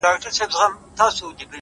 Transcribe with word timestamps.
د 0.03 0.03
تمرکز 0.03 0.39
دوام 0.53 0.71
بریا 0.79 0.97
تضمینوي.! 0.97 1.45